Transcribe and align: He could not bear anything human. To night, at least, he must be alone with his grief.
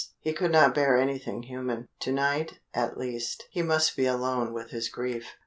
He 0.19 0.33
could 0.33 0.51
not 0.51 0.73
bear 0.73 0.97
anything 0.97 1.43
human. 1.43 1.87
To 1.99 2.11
night, 2.11 2.53
at 2.73 2.97
least, 2.97 3.43
he 3.51 3.61
must 3.61 3.95
be 3.95 4.07
alone 4.07 4.51
with 4.51 4.71
his 4.71 4.89
grief. 4.89 5.33